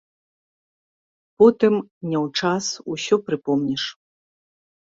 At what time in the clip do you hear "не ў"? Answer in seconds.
2.13-2.41